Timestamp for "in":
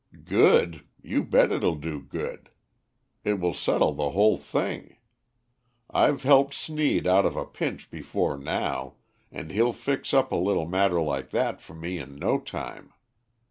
11.99-12.15